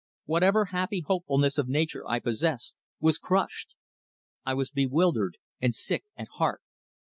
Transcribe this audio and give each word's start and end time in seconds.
Whatever 0.25 0.65
happy 0.73 1.01
hopefulness 1.01 1.59
of 1.59 1.67
nature 1.67 2.09
I 2.09 2.17
possessed 2.19 2.75
was 2.99 3.19
crushed. 3.19 3.75
I 4.43 4.55
was 4.55 4.71
bewildered 4.71 5.37
and 5.61 5.75
sick 5.75 6.05
at 6.17 6.27
heart. 6.39 6.63